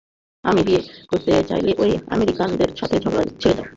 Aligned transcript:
আমায় 0.43 0.65
বিয়ে 0.67 0.81
করতে 1.09 1.31
চাইলে, 1.49 1.71
ঐ 1.77 1.83
আমেরিকানদের 2.15 2.69
সাথে 2.79 2.95
ঝগড়া 3.03 3.23
ছেড়ে 3.41 3.55
দাও। 3.57 3.67